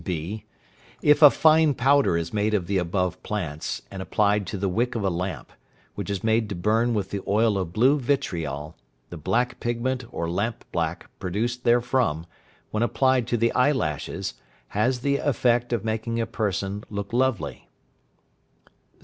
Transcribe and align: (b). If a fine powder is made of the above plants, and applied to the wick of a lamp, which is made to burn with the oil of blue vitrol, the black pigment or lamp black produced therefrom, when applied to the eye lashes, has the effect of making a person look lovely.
(b). 0.03 0.45
If 1.03 1.21
a 1.21 1.29
fine 1.29 1.75
powder 1.75 2.17
is 2.17 2.33
made 2.33 2.55
of 2.55 2.65
the 2.65 2.79
above 2.79 3.21
plants, 3.21 3.83
and 3.91 4.01
applied 4.01 4.47
to 4.47 4.57
the 4.57 4.67
wick 4.67 4.95
of 4.95 5.03
a 5.03 5.11
lamp, 5.11 5.51
which 5.93 6.09
is 6.09 6.23
made 6.23 6.49
to 6.49 6.55
burn 6.55 6.95
with 6.95 7.11
the 7.11 7.21
oil 7.27 7.55
of 7.55 7.71
blue 7.71 7.99
vitrol, 7.99 8.73
the 9.11 9.17
black 9.17 9.59
pigment 9.59 10.03
or 10.11 10.27
lamp 10.27 10.65
black 10.71 11.07
produced 11.19 11.61
therefrom, 11.65 12.25
when 12.71 12.81
applied 12.81 13.27
to 13.27 13.37
the 13.37 13.51
eye 13.51 13.71
lashes, 13.73 14.33
has 14.69 15.01
the 15.01 15.17
effect 15.17 15.71
of 15.71 15.85
making 15.85 16.19
a 16.19 16.25
person 16.25 16.83
look 16.89 17.13
lovely. 17.13 17.69